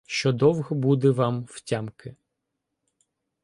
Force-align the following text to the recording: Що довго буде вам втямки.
Що 0.05 0.31
довго 0.33 0.75
буде 0.75 1.09
вам 1.11 1.43
втямки. 1.49 2.15